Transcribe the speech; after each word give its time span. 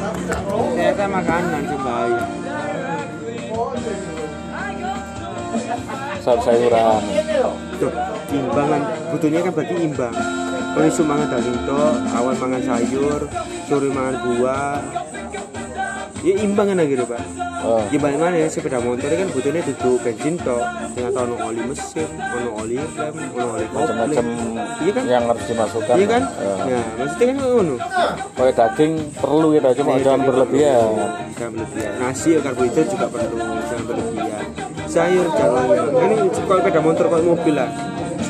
Ternyata 0.00 1.04
makanan 1.08 1.62
sih 1.68 1.78
bahaya. 1.80 2.24
sayur-sayuran 6.20 7.00
Tuh, 7.80 7.92
imbangan. 8.28 8.82
Butuhnya 9.08 9.40
kan 9.40 9.52
berarti 9.56 9.74
imbang. 9.80 10.14
Kalau 10.70 10.86
isu 10.86 11.02
mangan 11.02 11.28
daging 11.32 11.58
to, 11.64 11.82
awan 12.12 12.36
mangan 12.36 12.62
sayur, 12.62 13.20
sore 13.66 13.88
mangan 13.88 14.16
buah. 14.22 14.78
Ya 16.20 16.34
imbang 16.36 16.68
kan 16.68 16.76
akhirnya 16.76 17.06
pak. 17.08 17.20
oh. 17.64 17.80
Ya 17.88 17.96
balik 17.96 18.18
mana 18.20 18.36
ya 18.36 18.48
sepeda 18.52 18.76
motor 18.76 19.08
kan 19.08 19.28
butuhnya 19.32 19.64
duduk 19.64 20.04
bensin 20.04 20.36
to, 20.36 20.56
ternyata 20.92 21.18
ono 21.24 21.36
oli 21.48 21.60
mesin, 21.64 22.08
ono 22.12 22.50
oli 22.60 22.76
rem, 22.76 23.16
ono 23.32 23.48
oli 23.56 23.66
macam-macam. 23.72 24.24
Iya 24.80 24.92
kan? 24.92 25.04
yang 25.08 25.24
harus 25.28 25.44
dimasukkan 25.48 25.94
Iya 25.96 26.06
kan? 26.08 26.22
Ya. 26.28 26.52
Ya, 26.76 26.80
maksudnya 27.00 27.24
kan 27.24 27.36
ngono. 27.40 27.74
kayak 28.36 28.52
daging 28.56 28.92
perlu 29.16 29.48
kita 29.56 29.68
cuma 29.80 29.90
Iya, 29.96 30.02
jangan 30.04 30.20
berlebihan 30.28 30.88
Jangan 31.36 31.52
berlebihan. 31.56 31.92
Nasi 32.00 32.28
ya 32.36 32.40
karbohidrat 32.44 32.86
juga 32.88 33.06
perlu, 33.08 33.36
jangan 33.40 33.84
berlebihan. 33.88 34.44
Sayur 34.84 35.26
jangan. 35.32 35.64
Ini 35.88 36.14
kalau 36.44 36.60
sepeda 36.60 36.80
motor 36.84 37.04
kalau 37.08 37.24
mobil 37.32 37.54
lah. 37.56 37.70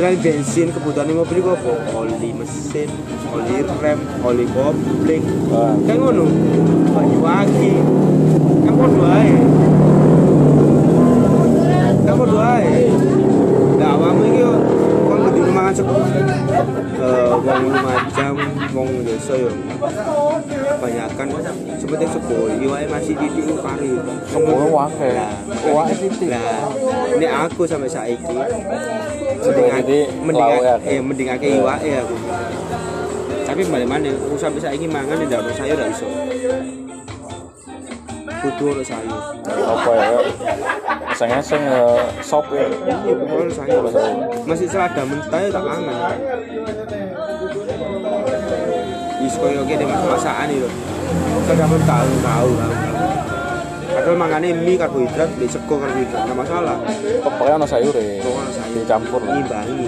Selain 0.01 0.17
bensin 0.17 0.73
kebutuhan 0.73 1.13
mobil 1.13 1.45
itu 1.45 1.51
apa? 1.53 1.77
Oli 1.93 2.33
mesin, 2.33 2.89
oli 3.37 3.61
rem, 3.85 4.01
oli 4.25 4.49
kopling. 4.49 5.21
Wah, 5.53 5.77
Kan 5.85 6.01
ngono. 6.01 6.25
Banyu 6.89 7.21
aki. 7.21 7.73
Kan 8.65 8.75
podo 8.81 9.05
ae. 9.05 9.37
Kan 12.09 12.15
podo 12.17 12.39
ae. 12.41 12.89
Lah 13.77 13.89
awakmu 13.93 14.25
iki 14.25 14.41
kon 15.05 15.19
kudu 15.21 15.41
mangan 15.53 15.73
sego. 15.77 15.93
Eh 15.93 17.29
wong 17.37 17.61
lumajang 17.69 18.37
wong 18.73 18.89
desa 19.05 19.37
yo. 19.37 19.53
Banyakan 20.81 21.29
seperti 21.77 22.05
sego 22.09 22.49
iwake 22.49 22.89
masih 22.89 23.21
titik 23.21 23.53
kari. 23.61 24.01
semua 24.33 24.65
wakai 24.65 25.13
Lah, 25.13 25.33
wakai 25.77 25.97
titik 26.09 26.33
Lah, 26.33 26.73
ini 27.21 27.27
aku 27.29 27.69
sampai 27.69 27.93
saiki 27.93 28.37
mending 29.41 29.69
Jadi, 29.73 29.99
mending 30.21 30.51
ya, 30.61 30.75
eh 30.85 30.99
mending 31.01 31.29
akeh 31.33 31.51
iwake 31.61 31.91
aku. 32.05 32.15
Tapi 33.49 33.61
balik 33.67 33.89
mana 33.89 34.11
aku 34.15 34.37
sampai 34.39 34.61
saiki 34.63 34.87
mangan 34.87 35.17
ndak 35.27 35.43
ono 35.43 35.51
sayur 35.57 35.77
ndak 35.81 35.91
iso. 35.91 36.09
Kudu 38.41 38.65
ono 38.77 38.83
sayur. 38.85 39.23
apa 39.51 39.93
ya 39.97 40.11
eseng-eseng 41.11 41.63
ya 41.67 41.83
sop 42.23 42.47
ya 42.55 42.69
Iya, 42.87 43.13
kudu 43.17 43.35
ono 43.35 43.53
sayur. 43.53 43.83
Masih 44.47 44.69
selada 44.71 45.03
mentah 45.03 45.41
ya 45.41 45.49
tak 45.51 45.65
mangan. 45.67 46.17
Wis 49.21 49.35
koyo 49.37 49.63
kene 49.67 49.85
masakan 49.89 50.49
lho. 50.55 50.69
Selada 51.49 51.65
mentah 51.67 52.01
tahu 52.07 52.13
tahu. 52.23 52.51
Padahal 54.01 54.17
mangane 54.17 54.57
mie 54.57 54.81
karbohidrat, 54.81 55.29
mie 55.37 55.45
sego 55.45 55.77
karbohidrat, 55.77 56.25
enggak 56.25 56.39
masalah. 56.41 56.77
pokoknya 57.21 57.61
ada 57.61 57.67
sayur 57.69 57.93
ya 57.93 58.25
Pokoknya 58.25 58.53
sayur. 58.57 58.73
dicampur 58.81 59.21
lah 59.21 59.33
ngimbangi 59.37 59.87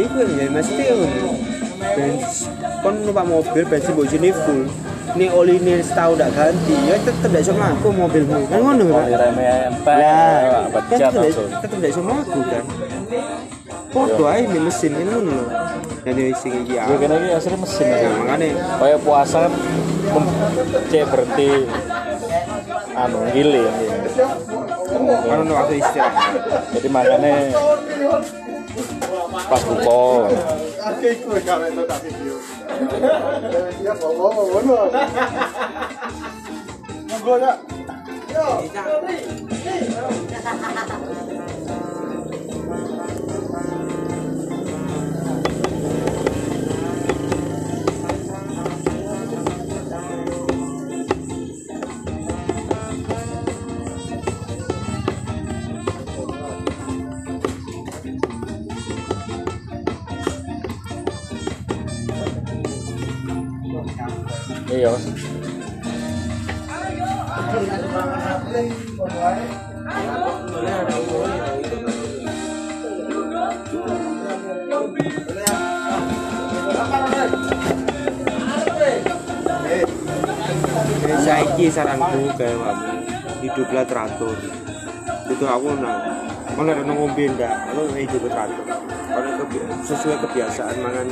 Iku 0.00 0.16
ya 0.24 0.48
mesti 0.48 0.84
ngono. 0.96 1.32
Bens 1.92 2.48
kon 2.80 2.94
numpak 3.04 3.24
mobil 3.28 3.62
bensin 3.68 3.92
mbok 3.92 4.08
sini 4.08 4.32
full. 4.32 4.64
Ini 5.12 5.26
oli 5.36 5.60
ini 5.60 5.84
setahun 5.84 6.16
ndak 6.16 6.30
ganti, 6.32 6.74
ya 6.88 6.96
tetep 7.04 7.28
ndak 7.28 7.42
iso 7.44 7.52
mlaku 7.52 7.88
mobilmu. 7.92 8.40
Kan 8.48 8.58
ngono 8.64 8.84
kan? 8.88 9.04
entek 9.04 9.96
Lah, 10.00 10.72
kan 10.72 10.82
tetep 10.88 11.20
langsung 11.20 11.48
tetep 11.52 11.76
ndak 11.84 11.90
iso 11.92 12.00
mlaku 12.00 12.40
kan. 12.48 12.64
Podo 13.92 14.24
ini 14.32 14.56
mesin 14.56 14.96
ini 14.96 15.04
ngono 15.04 15.36
Jadi 16.00 16.32
sing 16.32 16.52
iki 16.64 16.80
gue 16.80 16.80
ya. 16.80 16.96
kira 16.96 17.14
ini 17.20 17.28
asli 17.36 17.56
mesin 17.60 17.88
ya 17.92 18.08
makane 18.08 18.48
kayak 18.56 18.98
puasa 19.04 19.38
kan 19.44 19.52
cek 20.88 21.04
berhenti 21.12 21.68
anu 22.96 23.18
gili 23.36 23.64
kan 25.28 25.38
ono 25.44 25.52
waktu 25.54 25.74
istirahat. 25.76 26.34
jadi 26.72 26.88
makanya 26.88 27.52
pas 29.46 29.62
buka 29.62 29.98
video. 32.02 32.34
Ya 33.84 33.92
ngomong 33.94 34.48
iya 64.70 64.94
Jadi 81.00 81.16
saiki 81.26 81.66
saranku 81.70 82.30
kayak 82.38 82.54
kamu 82.54 82.90
hiduplah 83.42 83.84
teratur. 83.86 84.36
Itu 85.26 85.44
aku 85.46 85.68
nang 85.82 85.98
kalau 86.54 86.70
ada 86.70 86.82
ngombe 86.86 87.24
ndak, 87.34 87.74
aku 87.74 87.94
hidup 87.98 88.22
teratur. 88.30 88.66
Kalau 89.10 89.30
sesuai 89.82 90.16
kebiasaan 90.22 90.76
mangan 90.78 91.08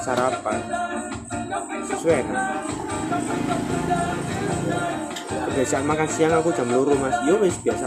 sarapan, 0.00 0.58
sesuai 1.84 2.24
nah. 2.32 2.81
Kebiasaan 5.52 5.84
makan 5.84 6.08
siang 6.08 6.32
aku 6.32 6.48
jam 6.56 6.68
loro 6.72 6.96
mas, 6.96 7.16
yo 7.28 7.36
wis 7.40 7.56
biasa. 7.60 7.86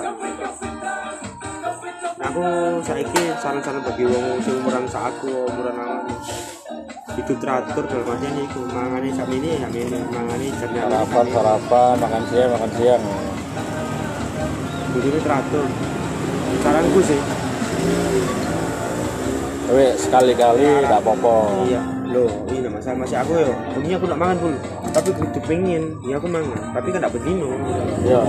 Aku 2.25 2.43
saiki 2.81 3.23
saran-saran 3.37 3.81
bagi 3.85 4.05
wong 4.09 4.41
sing 4.41 4.59
umuran 4.61 4.85
saatku, 4.89 5.45
umuran 5.49 5.77
awak 5.77 6.03
hidup 7.15 7.37
teratur 7.39 7.83
dalam 7.87 8.11
artian 8.11 8.35
iku 8.43 8.59
mangane 8.75 9.07
jam 9.15 9.29
ini 9.31 9.55
jam 9.55 9.71
ini 9.71 9.99
mangane 10.11 10.51
jam 10.51 10.67
ini 10.67 10.83
sarapan 10.83 11.25
sarapan 11.31 11.93
makan 11.95 12.23
siang 12.27 12.49
makan 12.51 12.71
siang 12.75 13.03
Jadi 14.95 15.19
teratur. 15.19 15.65
Saranku 16.63 16.99
sih. 17.03 17.19
tapi 19.65 19.85
sekali-kali 19.97 20.65
tidak 20.85 21.01
apa-apa 21.03 21.35
Iya. 21.67 21.94
Loh, 22.15 22.31
ini 22.47 22.71
masalah 22.71 23.03
masih 23.03 23.19
aku 23.19 23.33
ya. 23.35 23.51
Ini 23.75 23.99
aku 23.99 24.07
nak 24.07 24.19
mangan 24.23 24.37
dulu. 24.39 24.57
Tapi 24.95 25.09
begitu 25.19 25.39
pengen, 25.43 25.83
ya 26.07 26.15
aku 26.15 26.31
mangan. 26.31 26.59
Tapi 26.71 26.87
kan 26.95 26.99
tidak 27.03 27.13
bedino. 27.19 27.51
iya 28.07 28.23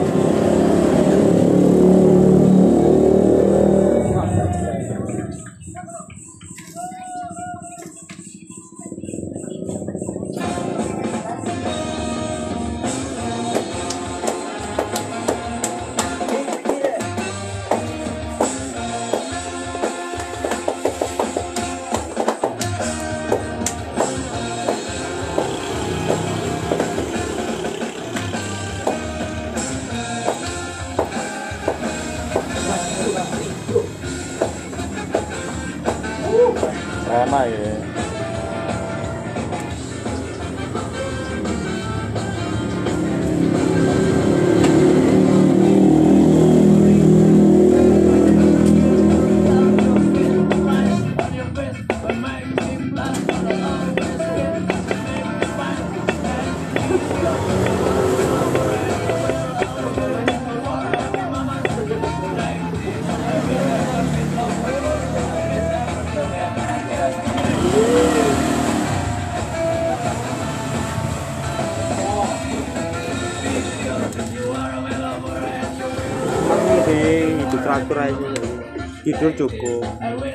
tidur 79.17 79.33
cukup 79.49 79.83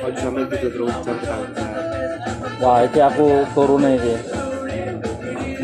kalau 0.02 0.18
sampai 0.18 0.42
tidur 0.50 0.70
terus 0.74 0.94
jam 1.06 1.16
ketahuan 1.22 1.50
Wah, 2.62 2.78
iki 2.86 3.02
aku 3.02 3.42
turune 3.58 3.98
iki. 3.98 4.14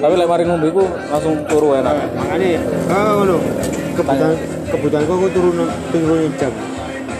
Tapi 0.02 0.14
lek 0.18 0.26
mari 0.26 0.42
ngombe 0.42 0.66
iku 0.66 0.82
langsung 1.10 1.46
turu 1.46 1.78
enak. 1.78 2.10
makanya 2.10 2.58
oh 2.90 3.22
lo 3.22 3.36
kebutuhan 3.94 4.34
kebutuhanku 4.66 5.12
aku 5.14 5.28
turun 5.30 5.58
turun 5.94 6.30
jam 6.38 6.50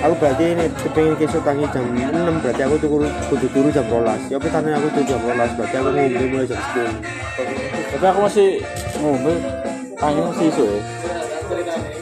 aku 0.03 0.15
berarti 0.19 0.45
ini 0.55 0.65
kepengen 0.83 1.15
kesok 1.19 1.43
tangi 1.43 1.67
jam 1.75 1.87
6 1.91 2.43
berarti 2.43 2.63
aku 2.67 2.77
turun 2.83 3.07
kudu 3.31 3.47
turu 3.51 3.69
jam 3.71 3.87
rolas 3.87 4.23
ya 4.31 4.39
tapi 4.39 4.51
tanya 4.51 4.79
aku 4.79 4.87
turu 4.95 5.05
jam 5.11 5.21
rolas 5.27 5.51
berarti 5.59 5.75
aku 5.79 5.89
ngombe 5.95 6.25
mulai 6.27 6.47
jam 6.47 6.59
10 6.59 7.95
Tapi 7.99 8.05
aku 8.07 8.19
masih 8.27 8.49
ngombe 8.99 9.33
tangi 9.99 10.21
masih 10.23 10.47
isu 10.55 10.65
ya. 10.67 10.79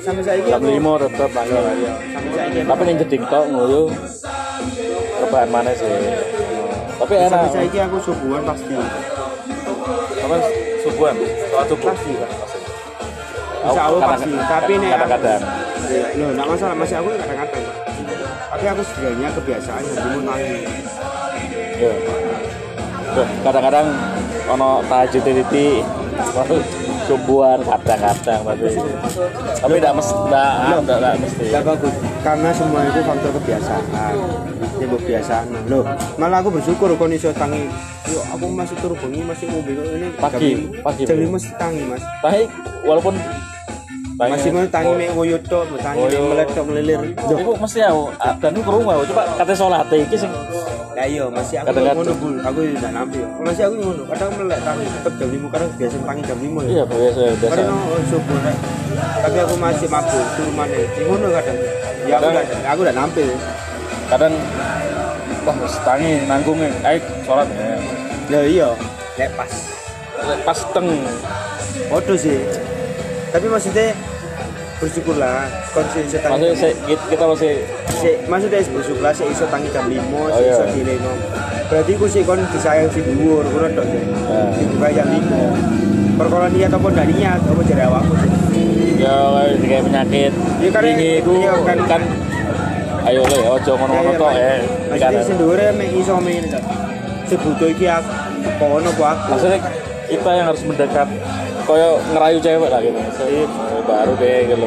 Sampai 0.07 0.23
saya 0.23 0.37
ini 0.39 0.49
Jam 0.49 0.63
5 0.63 1.03
tetep 1.03 1.31
tangi. 1.33 1.51
sampai 1.51 2.31
saya 2.31 2.47
ini 2.47 2.61
Tapi 2.63 2.83
ning 2.85 2.97
jeding 3.03 3.23
tok 3.27 3.45
ngoyo 3.49 3.83
rebahan 5.19 5.49
mana 5.51 5.71
sih. 5.73 5.91
Tapi 6.97 7.13
sampai 7.19 7.27
enak. 7.29 7.51
saya 7.51 7.65
ini 7.65 7.79
aku 7.83 7.97
subuhan 8.01 8.43
pasti 8.45 8.75
Apa 10.17 10.37
subuhan? 10.81 11.15
Sholat 11.19 11.67
subuh. 11.67 11.89
pasti 11.91 12.13
kan 12.15 12.31
Aku 12.31 13.67
Insya 13.67 13.83
Allah 13.85 14.01
pasti 14.07 14.31
tapi 14.39 14.73
nih 14.79 14.89
kadang-kadang. 14.89 15.43
loh 16.17 16.29
nggak 16.33 16.47
masalah 16.49 16.75
masih 16.77 16.97
aku 16.97 17.09
kadang-kadang 17.13 17.65
tapi 18.47 18.65
aku 18.65 18.83
sebenarnya 18.85 19.29
kebiasaan 19.33 19.83
tangi 19.85 20.55
Iya. 21.77 21.93
Tuh, 23.13 23.27
kadang-kadang 23.43 23.87
ono 24.49 24.71
tahajud 24.87 25.23
titi 25.23 25.69
subuhan 27.07 27.59
kadang-kadang 27.63 28.41
tapi 28.43 28.69
tapi 29.57 29.75
tidak 29.79 29.95
mesti 29.97 30.15
tidak 30.27 30.51
tidak 30.59 30.99
tidak 30.99 31.15
mesti. 31.23 31.45
Gak 31.55 31.65
bagus. 31.65 31.95
Karena 32.27 32.51
semua 32.51 32.81
itu 32.83 33.01
faktor 33.07 33.31
kebiasaan. 33.41 33.83
Ya 34.77 34.87
kebiasaan. 34.91 35.47
Loh 35.71 35.85
malah 36.19 36.39
aku 36.43 36.51
bersyukur 36.59 36.93
iso 37.15 37.31
tangi 37.33 37.71
yo 38.11 38.21
aku 38.35 38.47
masih 38.51 38.77
turu 38.83 38.95
bengi 38.99 39.23
masih 39.23 39.47
kok 39.51 39.63
ini. 39.67 40.09
Pagi, 40.19 40.51
pagi, 40.83 41.03
lima 41.07 41.39
mesti 41.39 41.53
tangi 41.59 41.83
mas. 41.87 42.03
Tapi 42.23 42.51
walaupun 42.83 43.15
masih 44.17 44.49
mau 44.49 44.65
tangi 44.73 44.93
mek 44.97 45.11
ngoyo 45.13 45.37
tok 45.45 45.69
mek 45.77 45.85
meletok 46.09 46.65
melilir. 46.65 47.01
Loh, 47.21 47.37
Iku 47.37 47.53
mesti 47.61 47.85
aku 47.85 48.05
dan 48.41 48.51
itu 48.57 48.63
kerungu 48.65 48.89
aku 48.89 49.05
coba 49.13 49.23
kata 49.37 49.53
sholat 49.53 49.85
iki 49.93 50.17
sing 50.17 50.33
lah 50.97 51.05
iya 51.05 51.29
masih 51.29 51.61
aku 51.61 51.77
ngono 51.77 52.13
bul 52.17 52.35
aku 52.41 52.59
tidak 52.73 52.93
nampi 52.97 53.21
masih 53.45 53.69
aku 53.69 53.75
ngono. 53.77 54.03
Kadang 54.09 54.31
melek 54.41 54.61
tangi 54.65 54.85
tetep 54.89 55.13
jam 55.21 55.29
lima 55.29 55.47
kadang 55.53 55.71
biasa 55.77 55.97
tangi 56.09 56.23
jam 56.25 56.39
lima 56.41 56.61
ya. 56.65 56.69
Iya 56.73 56.83
biasa 56.89 57.21
biasa. 57.37 57.53
Kadang 57.53 57.69
oh, 57.77 58.01
subuh 58.09 58.39
rek. 58.41 58.57
tapi 58.97 59.37
aku 59.45 59.55
masih 59.61 59.87
mabuk 59.93 60.25
turu 60.41 60.51
mana 60.57 60.81
ngono 60.97 61.27
kadang. 61.37 61.59
Ya 62.09 62.15
aku 62.17 62.27
udah 62.33 62.45
aku 62.73 62.81
udah 62.89 62.95
nampil 62.97 63.29
kadang 64.09 64.35
wah 65.45 65.57
tangi 65.85 66.13
nanggungnya. 66.25 66.71
Ayo 66.89 66.99
sholat. 67.29 67.49
Ya 67.53 67.77
ya 68.33 68.41
iya 68.49 68.69
lepas 69.21 69.53
pas 70.49 70.59
teng. 70.73 70.89
Waduh 71.93 72.17
sih. 72.17 72.41
Tapi 73.31 73.47
maksudnya 73.47 73.87
bersyukurlah 74.77 75.49
konsisten 75.73 76.21
tangi. 76.21 76.33
maksudnya 76.37 76.55
saya- 76.55 76.79
kita, 76.85 77.05
kita 77.09 77.25
masih 77.27 77.53
Si, 77.97 78.13
maksudnya 78.29 78.61
bersyukurlah 78.61 79.13
sih 79.17 79.25
iso 79.25 79.49
tangi 79.49 79.73
jam 79.73 79.89
5, 79.89 80.05
Oh, 80.21 80.29
sik 80.29 80.53
iso 80.53 80.65
iya. 80.69 80.73
dileno. 80.77 81.13
Berarti 81.67 81.93
ku 81.97 82.05
sih 82.05 82.21
kon 82.23 82.45
disayang 82.53 82.93
si 82.93 83.01
dhuwur 83.01 83.41
ngono 83.43 83.73
tok 83.73 83.87
sih. 83.89 84.03
Nah. 84.05 84.53
Dibuka 84.53 84.89
jam 84.93 85.09
5. 85.09 85.41
Perkara 86.17 86.47
niat 86.53 86.71
apa 86.71 86.87
ndak 86.93 87.07
niat 87.09 87.41
apa 87.41 87.61
jare 87.65 87.83
awakmu 87.89 88.15
sih. 88.21 88.31
ya 88.97 89.17
kayak 89.61 89.83
penyakit 89.85 90.33
Iya, 90.33 90.71
karena- 90.73 90.89
tinggi 90.89 91.11
itu 91.21 91.33
iya, 91.37 91.53
kan, 91.69 91.79
kan. 91.85 92.03
ayo 93.05 93.21
le 93.29 93.39
ojo 93.45 93.73
ngono-ngono 93.77 94.11
tok 94.17 94.33
ya 94.33 94.53
Maksudnya 94.89 95.23
sing 95.25 95.37
dhuwure 95.37 95.67
mek 95.73 95.89
iso 95.93 96.17
tok. 96.17 96.65
Sebutuh 97.27 97.69
iki 97.73 97.87
aku 97.89 98.13
kono 98.61 98.91
aku. 98.93 99.05
maksudnya 99.29 99.59
kita 100.07 100.31
yang 100.33 100.47
harus 100.49 100.63
mendekat 100.65 101.09
koyo 101.67 101.99
ngerayu 102.15 102.39
cewek 102.39 102.71
lah 102.71 102.79
gitu 102.79 102.95
eh, 103.27 103.47
baru 103.83 104.13
deh 104.15 104.39
gitu. 104.47 104.67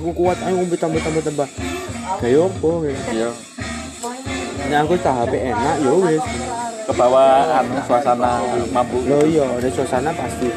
Aku 0.00 0.08
kuat 0.16 0.38
ayo 0.48 0.54
ngombe 0.56 0.76
tambah 0.80 1.00
tambah 1.04 1.22
tambah. 1.26 1.48
Kayak 2.24 2.48
gitu. 2.48 2.72
iya 3.12 3.30
Nah 4.70 4.78
aku 4.86 4.94
tahap 5.02 5.28
enak 5.34 5.76
ya 5.84 5.92
wis. 5.92 6.24
ke 6.90 6.92
bawah 6.98 7.62
anu 7.62 7.78
suasana 7.86 8.42
mabuk 8.74 9.02
Lo 9.06 9.22
iya, 9.22 9.46
ada 9.46 9.68
suasana 9.70 10.10
pasti. 10.10 10.48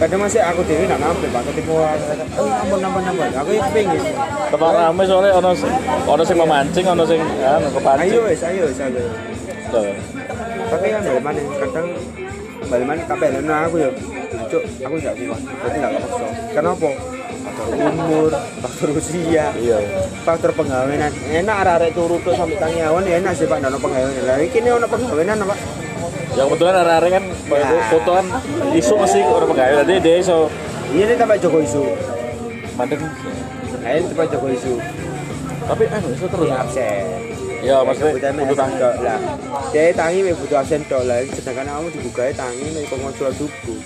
Kadang 0.00 0.20
masih 0.24 0.40
aku 0.40 0.64
dewi 0.64 0.88
nak 0.88 0.96
nampak 0.96 1.28
pak, 1.28 1.42
ketika 1.52 1.76
oh 2.40 2.48
ampun 2.48 2.80
ampun 2.80 3.04
ampun, 3.04 3.28
aku 3.36 3.50
yang 3.52 3.68
pengen. 3.68 4.00
tempat 4.48 4.72
rame 4.72 5.02
soalnya 5.04 5.30
ono 5.36 5.50
sing 5.52 5.72
ono 6.08 6.22
sing 6.24 6.36
memancing 6.40 6.86
ono 6.88 7.04
sing 7.04 7.20
anu 7.20 7.68
kepancing 7.68 8.08
Ayo 8.08 8.20
wes, 8.24 8.40
ayo 8.40 8.64
wes, 8.64 8.80
ayo. 8.80 9.04
Tapi 10.72 10.86
kan 10.88 11.00
balik 11.04 11.22
mana, 11.22 11.40
kadang 11.60 11.86
balik 12.72 12.86
mana 12.88 13.02
kabel 13.04 13.32
nah 13.44 13.68
aku 13.68 13.76
ya, 13.76 13.90
cuk, 14.48 14.62
aku 14.80 14.94
nggak 14.96 15.14
kuat, 15.20 15.40
berarti 15.44 15.76
nggak 15.76 15.92
kepaksa. 15.92 16.26
Kenapa? 16.56 16.88
Faktor 17.40 17.66
umur, 17.76 18.32
faktor 18.64 18.88
usia, 18.96 19.46
iya 19.60 19.78
faktor 20.24 20.50
penggawean. 20.56 21.12
Enak 21.28 21.56
arek-arek 21.60 21.90
turu 21.92 22.16
tuh 22.24 22.32
sampai 22.32 22.56
tangi 22.56 22.80
awan, 22.88 23.04
ya 23.04 23.20
enak 23.20 23.36
sih 23.36 23.44
pak, 23.44 23.60
nggak 23.60 23.68
ada 23.68 23.80
penggawean. 23.84 24.24
Lah 24.24 24.36
ini 24.40 24.68
ono 24.72 24.86
penggawean 24.88 25.44
apa? 25.44 25.56
Ya 26.40 26.48
kebetulan 26.48 26.74
hari-hari 26.74 27.08
kan 27.12 27.24
Ya. 27.50 27.68
foto 27.90 28.10
kan 28.16 28.26
isu 28.72 28.94
masih 28.96 29.20
orang 29.22 29.48
pegawai 29.50 29.74
tadi 29.84 29.94
dia 30.00 30.16
iso 30.16 30.48
Iya 30.90 31.04
ini 31.06 31.14
tambah 31.14 31.36
Joko 31.38 31.60
Isu. 31.60 31.84
mandek 32.74 32.98
Nah 33.78 33.90
ini 33.92 34.08
tambah 34.08 34.26
Joko 34.26 34.46
Isu. 34.48 34.74
tapi 35.62 35.84
anu 35.86 36.08
isu 36.10 36.26
terus 36.26 36.46
Iya 36.48 36.56
absen. 36.58 37.04
ya 37.60 37.76
maksudnya 37.84 38.16
absen 38.16 38.56
tangga 38.56 38.90
lah. 38.98 39.18
Dia 39.70 39.92
tangi 39.92 40.32
butuh 40.32 40.58
absen 40.58 40.80
tok 40.88 41.04
lah. 41.04 41.20
Sedangkan 41.28 41.68
kamu 41.68 41.86
dibuka 41.92 42.24
tangi 42.32 42.66
mek 42.72 42.88
kok 42.88 42.98
mau 42.98 43.12
sholat 43.12 43.36
subuh. 43.36 43.78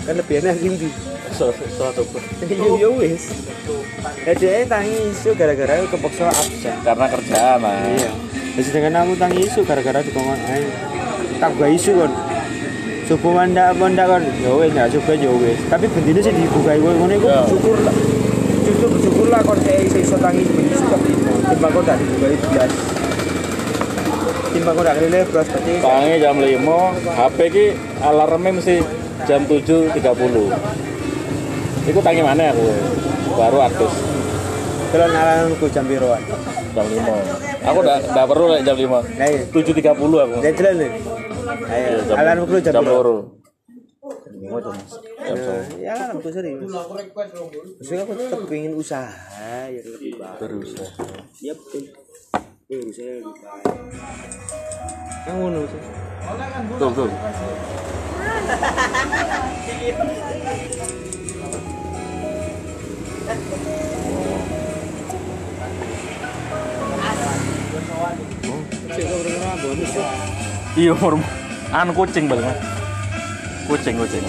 Kan 0.00 0.14
lebih 0.14 0.40
enak 0.40 0.56
gini. 0.56 0.88
so 1.34 1.50
so 1.50 1.90
so 1.90 2.02
Iya 2.40 2.70
ya 2.78 2.88
wis. 2.88 3.34
Lah 4.22 4.34
dia 4.38 4.62
tangi 4.64 4.94
isu 5.10 5.34
gara-gara 5.34 5.74
kepaksa 5.84 6.30
absen. 6.30 6.76
karena 6.80 7.06
kerjaan 7.10 7.58
lah 7.58 7.74
Iya. 7.90 8.10
Sedangkan 8.56 8.94
kamu 8.94 9.12
tangi 9.18 9.40
isu 9.42 9.60
gara-gara 9.60 9.98
dikongkon 10.00 10.40
ae. 10.46 10.64
Tak 11.38 11.50
gua 11.56 11.68
isu 11.68 11.90
kon. 11.94 12.12
Subuh 13.04 13.32
wanda 13.36 13.68
apa 13.68 13.84
ndak 13.84 14.06
kon? 14.06 14.24
Ya 14.40 14.50
wis 14.54 14.70
ndak 14.72 14.88
subuh 14.90 15.14
ya 15.14 15.30
wis. 15.30 15.58
Tapi 15.68 15.84
bendine 15.92 16.20
sih 16.20 16.32
dibuka 16.32 16.72
iku 16.72 16.88
ngono 16.94 17.12
iku 17.12 17.26
Ya. 17.28 17.42
bersyukur 17.42 17.76
lah. 17.84 17.94
Justru 18.64 18.86
bersyukur 18.88 19.26
lah 19.28 19.40
kon 19.42 19.58
saya 19.60 19.80
iso 19.84 20.16
tangi 20.16 20.42
isu 20.44 20.84
kok. 20.88 21.00
Timbang 21.44 21.70
kok 21.70 21.82
ndak 21.84 21.96
dibuka 22.00 22.26
itu 22.32 22.46
belas. 22.48 22.70
Timbang 24.54 24.72
kok 24.72 24.84
ndak 24.86 24.96
kelele 24.96 25.20
belas 25.28 25.46
berarti 25.50 25.72
tangi 25.82 26.14
jam 26.16 26.34
5 26.38 27.18
HP 27.18 27.38
ki 27.50 27.66
alarmnya 28.00 28.50
mesti 28.54 28.76
jam 29.24 29.40
7.30 29.44 29.98
itu 31.84 32.00
tangi 32.00 32.22
mana 32.24 32.48
aku 32.48 32.64
baru 33.34 33.58
atus 33.68 33.92
kalau 34.88 35.08
nalarku 35.10 35.66
jam 35.68 35.84
biruan. 35.84 36.22
jam 36.70 36.86
5 36.86 37.66
aku 37.66 37.78
udah 37.82 38.24
perlu 38.24 38.46
lah 38.48 38.60
jam 38.62 38.76
5 38.78 39.18
Nah, 39.18 39.26
iya. 39.26 39.42
7.30 39.50 39.90
aku 39.90 40.34
Dia 40.38 40.52
jelas 40.54 40.74
nih. 40.78 40.90
Ayo, 41.64 41.98
alarmku 42.12 42.56
jam 42.60 42.84
loro 42.84 43.40
Ya 45.80 45.92
alarmku 45.96 46.28
serius. 46.28 46.68
Maksudnya 46.68 48.02
aku 48.04 48.12
tetap 48.20 48.40
pengen 48.44 48.72
usaha 48.76 49.08
ya 49.72 49.80
lebih 49.80 50.20
baik. 50.20 50.36
terus 50.36 50.70
ya. 50.76 50.88
Iya 51.40 51.52
betul. 51.56 51.82
Lebih 52.68 52.92
baik. 52.92 53.24
Yang 55.24 55.36
ngono 55.40 55.60
sih. 55.64 55.80
tuh 56.76 56.90
tuh 56.92 57.08
Sik 68.94 69.04
kok 69.10 69.18
bener 69.26 69.54
bonus 69.58 69.92
ya. 69.96 70.06
iya 70.78 70.90
umur 70.94 71.12
anu 71.74 71.90
kucing 71.90 72.30
balik 72.30 72.46
mas 72.46 72.58
kucing 73.66 73.98
kucing 73.98 74.22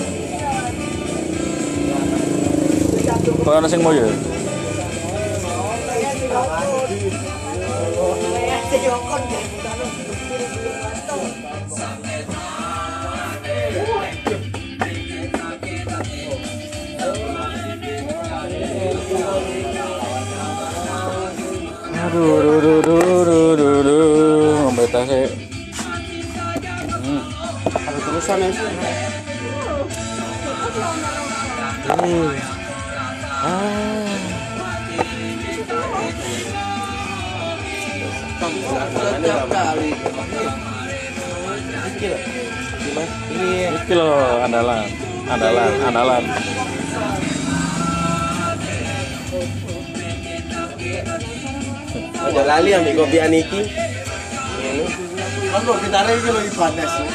kau 3.45 3.61
sing 3.69 3.81
mau 3.85 3.93
ya 3.93 4.09
aduh 22.05 22.25
aduh 22.41 22.57
aduh 22.57 22.77
aduh 22.81 22.94
hmm. 28.45 28.85
Ada. 31.85 32.05
Hmm. 32.05 32.29
Ah. 33.45 34.05
Kali. 39.49 39.89
Iki 43.65 43.93
loh 43.97 44.45
andalan. 44.45 44.85
Andalan, 45.25 45.71
andalan. 45.89 46.23
Aja 52.25 52.41
lali 52.45 52.69
ambil 52.73 52.93
kopi 52.93 53.17
aniki. 53.21 53.61
Kan 55.49 55.61
kok 55.61 55.77
kita 55.81 55.99
iki 56.13 56.29
lho 56.29 56.41
Ibanes. 56.45 57.14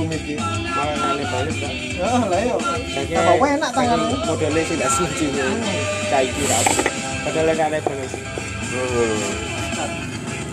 Aku 0.00 0.08
mikir. 0.08 0.40
malah 0.40 0.96
nane 0.96 1.24
balik 1.28 1.56
kan 1.60 1.74
Ah, 2.00 2.24
lah 2.24 2.40
yo. 2.40 2.56
Apa 2.56 3.44
enak 3.52 3.68
tanganmu? 3.68 4.16
modelnya 4.24 4.62
sih 4.64 4.72
tidak 4.72 4.90
setuju 4.96 5.28
kayak 6.08 6.32
kira 6.32 6.58
padahal 7.20 7.52
nane 7.52 7.78
balik 7.84 8.10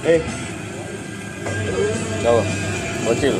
eh 0.03 0.19
Jauh. 2.19 2.43
Bocil. 3.07 3.39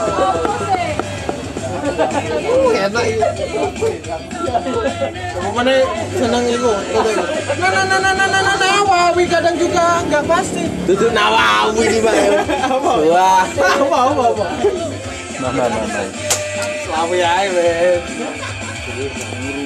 daerah. 2.09 2.81
enak. 2.87 3.05
Apa 5.37 5.49
mana 5.53 5.73
seneng 6.17 6.43
iku? 6.49 6.71
Nah 7.61 7.69
nah 7.69 7.83
nah 7.85 7.99
nah 7.99 8.13
nah 8.13 8.27
nah 8.27 8.41
nah 8.41 8.55
nah 8.57 8.79
Wawi 8.91 9.23
kadang 9.27 9.55
juga 9.59 10.01
nggak 10.07 10.23
pasti. 10.25 10.65
Duduk 10.87 11.11
nawawi 11.11 11.83
nih 11.87 12.01
bang. 12.01 12.31
Wah. 13.11 13.43
Apa 13.81 13.97
apa 14.07 14.23
apa. 14.31 14.45
Nah, 15.41 15.49
nah, 15.51 15.67
nah, 15.67 15.83
nah. 15.83 16.05
Selawi 16.85 17.19
ae 17.23 17.47
wes. 17.55 18.03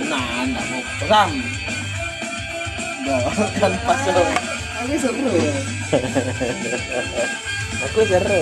Nah, 0.08 0.46
ndak 0.50 0.66
mau 0.72 0.82
peram. 1.04 1.30
Nggak 3.06 3.22
kan 3.60 3.74
pas 3.86 4.02
yo. 4.08 4.24
Aku 4.86 4.94
seru 5.02 5.26
ya. 5.34 5.54
Aku 7.86 8.02
seru. 8.06 8.42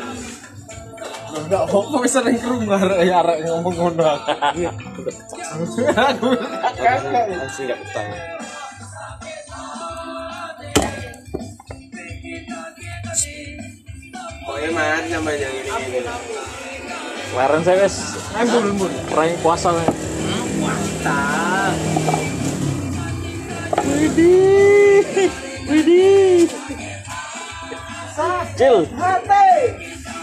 Enggak 1.31 1.63
apa 1.71 1.95
wis 2.03 2.11
sering 2.11 2.35
krungu 2.39 2.75
arek 2.75 3.07
arek 3.07 3.37
ngomong 3.47 3.75
ngono. 3.75 4.03
Aku 4.03 5.79
kakak. 5.95 6.19
betah 7.79 8.05
Pokoknya 14.41 15.07
sampai 15.07 15.39
yang 15.39 15.55
ini 15.55 15.71
ini. 15.87 15.99
Laren 17.31 17.63
saya 17.63 17.87
wes 17.87 17.95
Ambul 18.35 18.75
ambul. 18.75 18.91
perang 19.07 19.31
puasa. 19.39 19.71
Widih. 23.87 25.31
Widih. 25.71 26.51
Cil. 28.59 28.83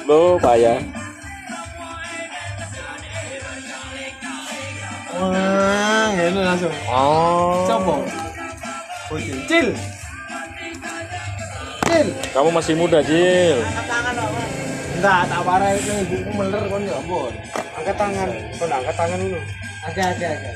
Lo 0.05 0.37
payah. 0.37 0.98
Wah, 5.19 6.07
ngene 6.15 6.41
langsung. 6.47 6.75
Oh. 6.87 7.67
Coba. 7.67 7.95
Bocil. 9.11 9.37
Cil. 9.51 9.69
Cil. 11.91 12.09
Kamu 12.31 12.55
masih 12.55 12.75
muda, 12.79 13.03
Cil. 13.03 13.59
Enggak, 14.99 15.31
tak 15.31 15.41
parah 15.47 15.71
itu 15.75 15.91
ibuku 15.95 16.31
meler 16.35 16.63
kon 16.67 16.83
ya 16.83 16.99
ampun. 16.99 17.35
angkat 17.79 17.95
tangan 17.95 18.29
kau 18.59 18.67
angkat 18.67 18.95
tangan 18.99 19.19
dulu 19.23 19.39
Oke, 19.87 20.03
oke, 20.03 20.27
oke. 20.27 20.51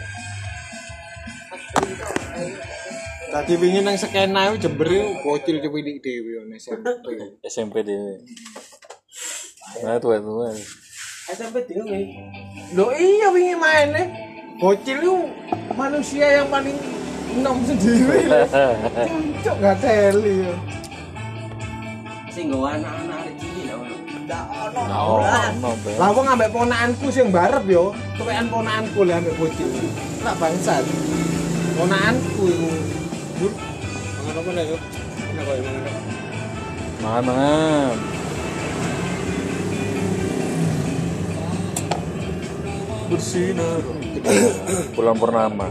Tadi 3.32 3.52
wingi 3.56 3.80
nang 3.80 3.96
skena 3.96 4.50
iku 4.50 4.56
Jember 4.66 4.90
bocil 5.22 5.62
dhewe 5.62 5.78
yo 6.26 6.42
nek 6.50 6.58
SMP. 6.58 7.06
SMP 7.46 7.74
deh. 7.86 8.18
Nah, 9.86 9.96
tuh 10.02 10.18
itu. 10.18 10.32
SMP 11.32 11.62
dhewe. 11.70 12.02
Loh 12.74 12.90
iya 12.92 13.30
wingi 13.30 13.54
main 13.54 13.88
nih. 13.94 14.31
Bocil 14.62 15.02
itu 15.02 15.26
manusia 15.74 16.38
yang 16.38 16.46
paling 16.46 16.78
enom 17.34 17.66
sendiri. 17.66 18.30
Cuk 19.42 19.58
gak 19.58 19.82
teli. 19.82 20.54
Sing 22.30 22.46
nggawa 22.46 22.78
anak-anak 22.78 23.26
arek 23.26 23.34
cilik 23.42 23.74
lho. 23.74 23.82
Oh, 24.86 25.18
no, 25.58 25.74
Bel. 25.82 25.98
Lah 25.98 26.14
wong 26.14 26.30
ambek 26.30 26.54
ponakanku 26.54 27.10
sing 27.10 27.34
barep 27.34 27.66
yo, 27.66 27.90
tuwekan 28.14 28.46
ponakanku 28.46 29.02
lah 29.02 29.18
ambek 29.18 29.34
bocil. 29.34 29.66
Lah 30.22 30.38
bangsat. 30.38 30.86
Ponakanku 31.74 32.42
iku. 32.46 32.70
Bur, 33.42 33.52
mangan 34.14 34.38
apa 34.38 34.50
nih 34.54 34.62
kok 34.62 34.80
enak 35.26 35.42
kok 35.42 35.54
mangan 35.58 35.82
apa? 35.82 36.00
Mangan, 37.02 37.22
mangan. 37.26 37.96
Bersinar. 43.10 43.82
Bulan 44.94 45.14
purnama. 45.18 45.66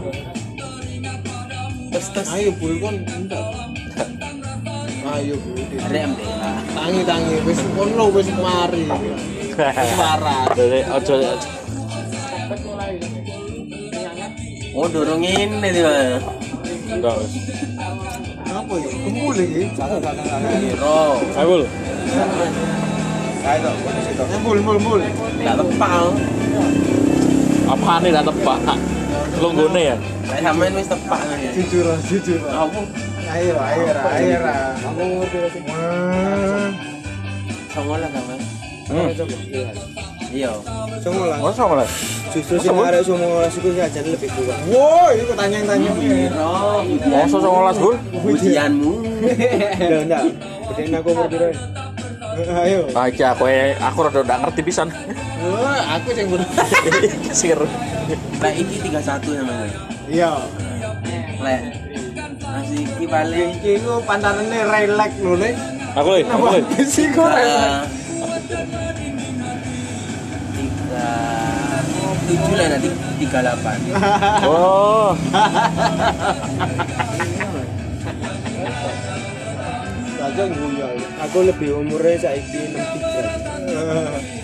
Tes 1.91 2.05
tes. 2.11 2.27
Ayo 2.35 2.51
bul 2.59 2.73
kon. 2.83 2.95
Ayo 5.11 5.35
bul. 5.39 5.59
Mbela. 6.07 6.51
Tangi 6.75 7.01
tangi 7.07 7.35
wis 7.47 7.59
kono 7.75 8.05
wis 8.11 8.29
mari. 8.39 8.83
Wis 8.87 9.91
waras. 9.99 10.51
Dari 10.55 10.81
ojo 10.87 11.15
Oh 14.71 14.87
dorong 14.87 15.19
ini 15.19 15.51
nih 15.59 15.83
bang. 15.83 16.23
enggak. 16.95 17.15
wes. 17.19 17.31
Apa 18.51 18.73
ya? 18.79 18.89
Kumpul 19.03 19.35
satu 19.75 19.95
Hero. 20.63 20.99
Ayo, 21.35 21.45
Bul. 21.47 21.63
situ 24.07 24.23
Kumpul 24.31 24.55
kumpul 24.63 24.75
kumpul. 24.79 24.99
Tak 25.43 25.55
tepal. 25.59 26.05
Apaan 27.71 28.03
nih 28.03 28.09
gak 28.11 28.25
tepak? 28.27 28.57
Longgone 29.39 29.81
ya? 29.81 29.95
Kayak 30.27 30.43
sampean 30.43 30.71
wis 30.75 30.87
ya. 31.39 31.51
Jujur 31.55 31.85
jujur. 32.03 32.39
Apa? 32.51 32.79
Ayo 33.31 33.55
ayo 33.55 33.83
ayo. 33.87 34.39
aku 34.83 35.01
ngerti. 35.23 35.59
Songo 37.71 37.95
lah 37.95 38.09
sampean. 38.11 38.39
Hmm. 38.91 39.07
coba 39.15 39.35
lihat 39.47 39.75
Iya. 40.31 40.51
lah 41.31 41.37
Masa 41.39 41.55
sama 41.63 41.73
lah? 41.79 41.87
justru 42.31 42.55
sih 42.63 42.71
arek 42.71 43.03
semua 43.03 43.43
itu 43.47 43.69
aja 43.75 43.99
lebih 44.03 44.29
tua 44.31 44.55
Woi, 44.71 45.19
itu 45.19 45.33
tanya-tanya. 45.35 45.91
Hero. 45.95 46.83
Masa 47.07 47.37
sama 47.43 47.59
las, 47.67 47.77
Bul? 47.79 47.95
Ujianmu. 48.23 48.93
udah 49.87 49.99
enggak 50.07 50.23
gedein 50.71 50.95
aku 50.97 51.07
umur 51.11 51.27
piro 51.27 51.47
Ayo. 52.31 52.87
Nah, 52.95 53.05
iki 53.11 53.23
aku 53.23 53.43
aku 53.75 53.97
rada 54.07 54.21
ndak 54.23 54.39
ngerti 54.47 54.61
pisan. 54.63 54.87
Wah, 55.43 55.99
aku 55.99 56.15
yang 56.15 56.31
ber. 56.31 56.41
Sir. 57.37 57.59
Lek 58.39 58.53
iki 58.55 58.75
31 58.87 59.03
sampean. 59.03 59.69
Iya. 60.07 60.31
Lek. 61.41 61.61
Masih 62.41 62.79
iki 62.83 63.05
paling 63.07 63.51
Iki 63.59 63.73
ku 63.83 63.93
pantarane 64.03 64.59
relax 64.63 65.11
lho, 65.19 65.33
Le. 65.35 65.51
Aku 65.91 66.07
lagi, 66.15 66.23
aku 66.23 66.45
lagi. 66.47 66.63
besi 66.71 67.03
ku 67.11 67.23
relax. 67.23 67.87
tiga 70.51 71.09
tujuh 72.27 72.53
lah 72.55 72.67
nanti 72.71 72.89
tiga 73.19 73.39
delapan 73.43 73.75
Oh. 74.45 75.11
aja. 80.35 81.07
Aku 81.27 81.37
lebih 81.45 81.69
umurnya 81.83 82.15
saiki 82.19 82.73
63. 82.73 84.41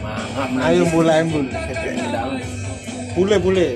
Mangap. 0.00 0.64
Ayo 0.64 0.82
mulai 0.92 1.24
bul. 1.28 1.46
Bule 3.16 3.36
bule. 3.40 3.68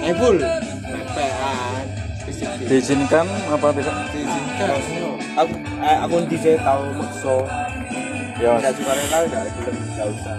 Ayo 0.00 0.14
bul. 0.16 0.36
Mepean. 0.40 1.86
Fisik-fisik. 2.24 2.68
diizinkan 2.72 3.28
apa 3.52 3.68
tidak 3.76 3.96
Diizinkan. 4.16 4.80
Aku 5.36 5.52
eh, 5.84 5.96
aku 6.00 6.14
di 6.24 6.38
tahu 6.40 6.82
makso. 6.96 7.44
ya 8.40 8.58
Enggak 8.58 8.72
mas 8.74 8.80
suka 8.80 8.92
rela 8.96 9.18
enggak 9.28 9.44
belum 9.60 9.76
enggak 9.76 10.08
usah. 10.08 10.38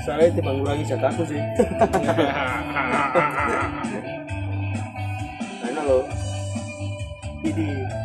Soalnya 0.00 0.32
timbang 0.34 0.56
ngurangi 0.58 0.84
jatahku 0.88 1.22
sih. 1.28 1.38
Enak 5.70 5.84
loh. 5.86 6.04
Ini. 7.44 7.99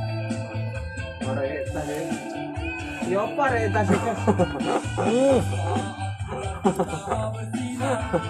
Ya 3.05 3.21
apa 3.21 3.43
rek 3.53 3.69
tas 3.69 3.87
itu? 3.95 4.11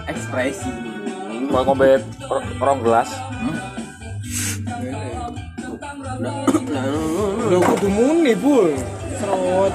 Ekspresi. 0.06 0.72
mau 1.46 1.64
ngombe 1.64 2.02
ro- 2.22 2.48
rong 2.60 2.80
gelas 2.84 3.10
Lo 7.46 7.58
kudu 7.62 7.88
muni 7.88 8.34
bul. 8.34 8.74
Serot. 9.16 9.74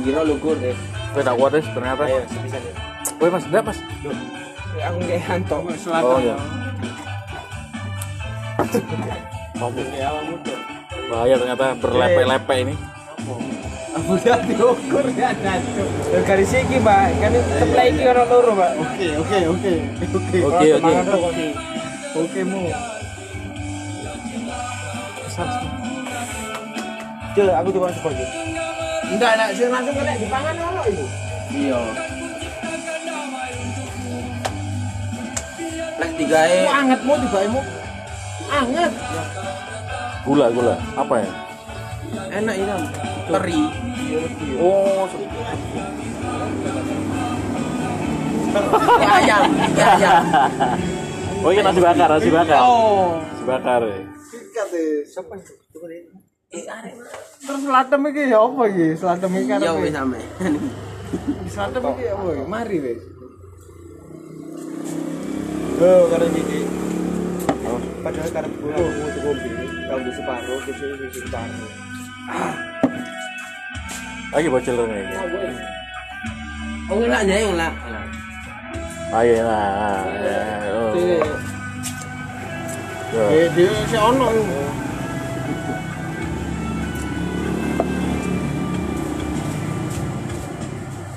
Kira 0.00 0.22
lugur 0.22 0.56
deh. 0.56 0.72
Kowe 1.10 1.20
tak 1.20 1.34
kuat 1.34 1.50
deh 1.52 1.64
ternyata 1.74 2.02
Ayo 2.06 2.22
sebisa 2.24 2.56
deh. 2.56 2.74
Woi 3.18 3.28
mas 3.28 3.44
enggak 3.44 3.62
mas 3.66 3.78
Loh, 4.00 4.16
eh, 4.78 4.82
aku 4.86 4.96
nggak 5.02 5.20
hantok. 5.20 5.60
oh 6.00 6.20
ya 6.22 6.36
Ya 9.92 10.06
awakmu 10.08 10.36
tuh. 10.40 10.56
Bahaya 11.10 11.34
ternyata 11.34 11.66
berlepe-lepe 11.82 12.56
ini 12.62 12.74
Aku 13.90 14.14
udah 14.14 14.38
diukur 14.46 15.02
ya 15.18 15.34
nanti. 15.42 15.82
Ya 16.14 16.22
garis 16.22 16.54
iki, 16.54 16.78
Mbak. 16.78 17.10
Kan 17.18 17.34
sebelah 17.58 17.84
iki 17.90 18.06
ono 18.06 18.22
loro, 18.22 18.50
Mbak. 18.54 18.70
Oke 18.78 19.08
oke 19.18 19.38
oke 19.50 19.72
oke. 20.14 20.36
oke 20.46 20.66
oke 20.78 21.46
Oke 22.14 22.40
mu. 22.46 22.70
Cil, 27.34 27.48
aku 27.50 27.68
tuh 27.74 27.82
masuk 27.82 28.10
aja. 28.14 28.26
Enggak 29.10 29.32
nak 29.34 29.48
sih 29.58 29.66
langsung 29.66 29.94
kena 29.98 30.14
dipangan 30.22 30.54
ono 30.54 30.82
itu. 30.86 31.04
Iya. 31.50 31.80
Lek 35.98 36.10
digawe 36.14 36.56
Mu 36.62 36.70
anget 36.78 37.00
mu 37.02 37.14
tiba 37.26 37.40
mu. 37.50 37.60
Anget. 38.54 38.92
Gula 40.22 40.46
gula 40.50 40.76
apa 40.94 41.14
ya 41.18 41.30
enak 42.30 42.54
itu. 42.56 42.76
Teri. 43.30 43.62
oh 44.58 45.06
Kayak 48.50 49.14
ayam, 49.22 49.42
kayak 49.78 49.92
ayam. 50.02 50.22
oh 51.46 51.50
ini 51.54 51.62
nasi 51.62 51.78
bakar 51.78 52.08
nasi 52.10 52.30
bakar 52.34 52.58
Oh. 52.66 53.22
nasi 53.22 53.44
bakar 53.46 53.80
ya. 53.86 53.98
Siapa 55.06 55.32
itu? 55.38 55.54
Eh, 56.50 56.66
arek. 56.66 56.94
Terus 57.38 57.62
selatem 57.62 58.02
iki 58.10 58.22
ya 58.26 58.42
apa 58.42 58.62
iki? 58.66 58.86
Selatem 58.98 59.30
iki 59.38 59.46
kan. 59.46 59.58
Ya 59.62 59.72
wis 59.78 59.94
ame. 59.94 60.18
Selatem 61.54 61.82
iki 61.94 62.02
ya 62.10 62.14
apa? 62.18 62.30
Mari 62.42 62.76
wis. 62.82 63.00
Oh, 65.80 66.02
karena 66.10 66.26
ini. 66.34 66.58
Padahal 68.02 68.30
karena 68.34 68.50
gue 68.50 68.72
aku 68.74 69.18
mau 69.22 69.32
tuh 69.38 69.79
kopi, 69.90 69.98
kalau 69.98 70.06
di 70.06 70.12
separuh, 70.14 70.60
di 70.62 70.72
sini 70.78 70.94
di 71.02 71.18
separuh. 71.18 71.70
lagi 74.30 74.46
bocil 74.46 74.78
ini 74.86 75.02
Oh, 76.90 76.98
ngelak 76.98 77.22
aja 77.26 77.34
ngelak. 77.50 77.74
ayo 79.10 79.34
nah 79.42 80.06
ya, 80.22 80.38
oh. 80.70 80.94
Ya. 83.10 83.22
Eh 83.34 83.46
dia 83.58 83.74
si 83.90 83.96
ono 83.98 84.26
iku. 84.30 84.58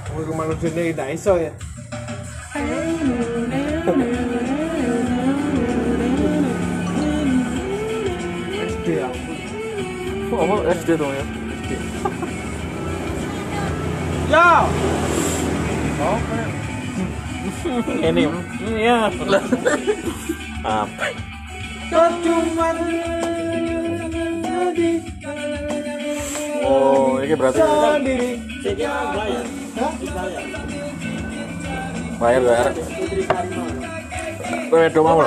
Oh, 0.09 0.17
iku 0.25 0.33
manusia 0.33 0.69
ini 0.73 0.89
tidak 0.89 1.09
iso 1.13 1.37
ya. 1.37 1.53
Apa 10.43 10.75
SD 10.75 10.99
dong 10.99 11.07
ya. 11.15 11.25
Ya. 14.27 14.67
ini 18.03 18.27
ya. 18.75 19.07
Apa 20.67 21.07
Cuma 21.93 22.67
oh 26.67 27.23
ini 27.23 27.33
berarti 27.39 27.59
sendiri. 27.63 28.31
bayar. 29.15 29.45
Bayar 32.19 32.41
Kowe 34.67 34.87
do 34.91 35.01
mau 35.05 35.23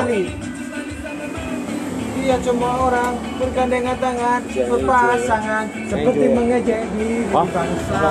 Iya 2.27 2.43
cuma 2.43 2.91
orang 2.91 3.15
bergandengan 3.39 3.95
tangan 4.03 4.43
berpasangan 4.51 5.65
seperti 5.87 6.27
mengejek 6.35 6.83
diri 6.99 7.23
Wah. 7.31 7.47
bangsa. 7.47 8.03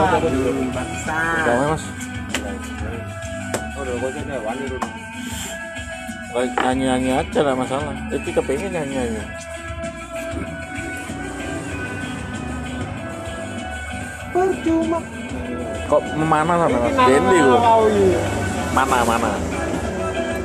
Bangsa. 0.72 1.20
Mas 6.32 6.48
nyanyi-nyanyi 6.64 7.12
aja 7.12 7.40
lah 7.44 7.56
masalah 7.60 7.92
Jadi 8.08 8.30
kepengen 8.32 8.72
nyanyi-nyanyi 8.72 9.24
Percuma. 14.32 15.00
Kok 15.92 16.02
memana 16.16 16.54
sama 16.64 16.78
mas 16.88 16.96
Dendi 17.04 17.40
Mana 18.72 18.98
mana 19.04 19.32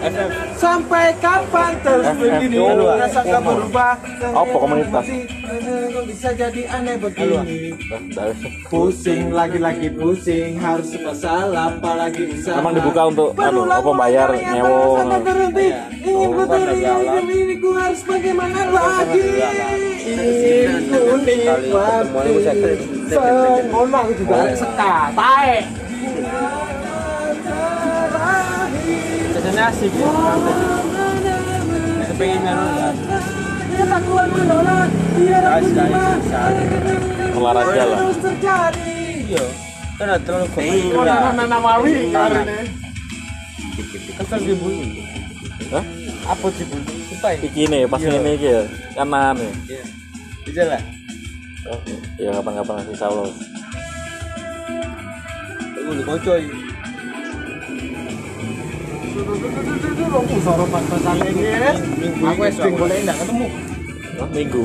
FF. 0.02 0.49
Sampai 0.60 1.16
kapan 1.16 1.72
terus 1.80 2.04
begini 2.12 2.52
dulu, 2.54 2.84
ah. 2.84 3.00
Rasa 3.00 3.20
gak 3.24 3.40
berubah 3.40 3.92
Apa 4.22 4.54
komunitas? 4.54 5.04
Bisa 6.04 6.28
jadi 6.32 6.62
aneh 6.68 6.96
begini. 6.96 7.72
Pusing 8.68 9.32
lagi-lagi 9.32 9.88
pusing 9.90 10.60
Harus 10.60 10.92
serba 10.92 11.16
salah 11.16 11.72
apalagi 11.72 12.28
usaha 12.30 12.60
Memang 12.60 12.76
dibuka 12.76 13.02
untuk 13.06 13.28
anu, 13.32 13.64
Berulang 13.64 13.80
apa 13.80 13.90
bayar 13.96 14.28
merasa 14.28 14.52
ngono. 14.60 15.08
tak 15.08 15.20
berhenti 15.24 15.66
Iya. 15.70 15.80
Ingin 16.00 16.28
Oh, 16.30 17.24
ini 17.24 17.54
ku 17.56 17.70
harus 17.72 18.00
bagaimana 18.02 18.60
lagi 18.68 19.22
Ingin 20.02 20.80
ku 20.86 21.00
Kali 21.20 21.36
ketemu 21.40 22.20
yang 22.20 22.36
bisa 22.36 22.52
nikmati 22.52 23.08
ter- 23.08 23.66
Ngono 23.66 23.96
aku 23.98 24.12
juga 24.14 24.34
Oh. 24.36 24.44
seka 24.54 24.94
Tae 25.12 25.56
guys, 29.60 29.76
cuma 35.68 36.08
bisa. 36.16 36.40
Olahraga 37.36 37.82
lah 37.84 38.00
Iya. 39.30 39.44
Kan 40.00 40.08
terlalu 40.24 40.46
Oh, 40.96 41.04
goblok. 41.04 41.12
nana 41.12 41.44
namawi 41.44 42.08
kemarin 42.08 42.44
ya. 42.48 42.62
Kesel 44.16 44.40
di 44.48 44.54
bulu. 44.56 44.80
Hah? 45.70 45.84
Apa? 46.34 46.46
Sumpah 46.50 47.30
ya? 47.36 47.38
Iki 47.44 47.62
nih, 47.68 47.82
pas 47.84 48.00
Iya. 48.00 48.16
ini 48.16 48.30
iki 48.34 48.48
ya 48.48 48.62
Kanan 48.96 49.36
nih 49.36 49.52
Iya. 49.68 49.82
Bisa 50.48 50.62
lah. 50.66 50.82
Ya 52.16 52.30
kapan-kapan 52.32 52.74
nanti 52.80 52.94
di 55.94 56.02
kocoy. 56.08 56.69
Aku 59.20 60.36
soro 60.40 60.64
pas-pasan 60.72 61.20
ini 61.28 61.44
ya. 61.44 61.76
Minggu 61.76 62.24
Aku 62.24 62.40
ini 62.40 62.52
SD 62.56 62.64
golek 62.72 62.98
enggak 63.04 63.16
ketemu. 63.20 63.46
Minggu 64.32 64.62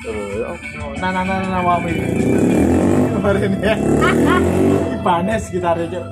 Eh, 0.00 0.46
oh, 0.46 0.56
Nana 1.02 1.20
nana 1.26 1.46
namawi. 1.60 1.92
Kemarin 3.18 3.52
ya. 3.60 3.74
Ibanes 4.96 5.44
kita 5.52 5.74
rejo. 5.76 6.02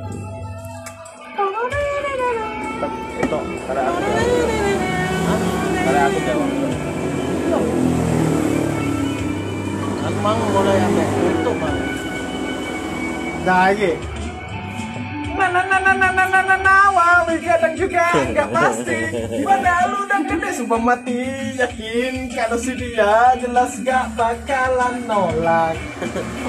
Itu 3.22 3.38
karena 3.66 3.82
aku. 3.88 4.00
Karena 5.86 6.00
aku 6.04 6.18
jawab. 6.26 6.50
Aku 10.08 10.18
mau 10.24 10.36
mulai 10.52 10.78
ambek 10.82 11.08
lagi. 13.48 13.92
Mana 15.32 15.62
na 15.70 15.78
na 15.80 15.92
na 15.94 16.08
na 16.12 16.24
na 16.28 16.40
na 16.42 16.56
nawal 16.60 17.24
kadang 17.40 17.74
juga 17.78 18.04
nggak 18.12 18.48
pasti. 18.52 18.98
Gimana 19.38 19.88
lu 19.88 20.04
udah 20.04 20.20
gede 20.26 20.50
sumpah 20.52 20.80
mati 20.82 21.22
yakin 21.56 22.28
kalau 22.34 22.58
si 22.60 22.74
dia 22.76 23.38
jelas 23.40 23.78
gak 23.86 24.12
bakalan 24.18 25.00
nolak. 25.06 25.78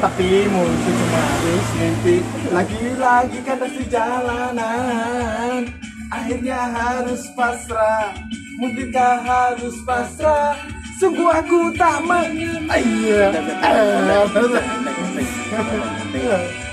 Tapi 0.04 0.50
mungkin 0.52 0.94
cuma 1.00 1.22
habis 1.22 1.70
mimpi. 1.78 2.16
Lagi-lagi 2.52 3.40
kadang 3.48 3.72
si 3.78 3.84
jalanan. 3.88 5.70
Akhirnya 6.10 6.60
harus 6.74 7.30
pasrah. 7.38 8.12
Mungkinkah 8.58 9.24
harus 9.24 9.78
pasrah? 9.86 10.58
Sungguh 11.00 11.32
aku 11.32 11.72
tak 11.80 12.04
mengenal 12.04 12.76
iya. 12.76 13.32
ayo 16.12 16.68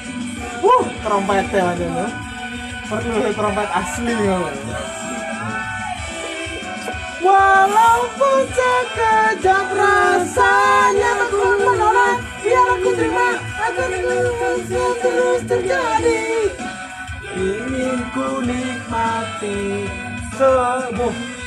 Wuh, 0.67 0.85
trompetnya 1.07 1.63
aja 1.63 1.87
no. 1.87 2.07
Perlu 2.91 3.31
trompet 3.39 3.71
asli 3.71 4.15
yo. 4.27 4.51
Walaupun 7.23 8.39
sekejap 8.55 9.67
rasanya 9.75 11.11
aku 11.27 11.59
menolak 11.59 12.23
Biar 12.39 12.67
aku 12.79 12.89
terima 12.95 13.35
agar 13.59 13.91
terus 15.03 15.43
terjadi 15.51 16.23
Ingin 17.35 17.99
ku 18.15 18.47
nikmati 18.47 19.91
sebuah 20.39 20.95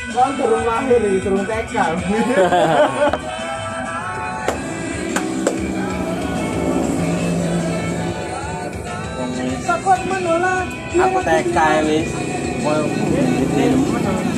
Kan 0.10 0.36
turun 0.36 0.64
lahir 0.68 1.00
nih, 1.00 1.22
turun 1.22 1.46
TK 1.48 1.76
Aku 10.90 11.22
TK 11.22 11.58
wis. 11.86 12.10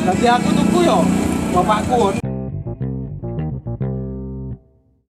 Nanti 0.04 0.26
aku 0.28 0.50
tunggu 0.52 0.80
yo 0.84 1.00
Bapakku 1.56 2.31